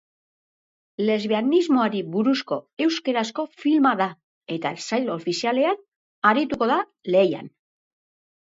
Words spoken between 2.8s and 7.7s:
euskarazko filma da, eta sail ofizialean arituko da lehian.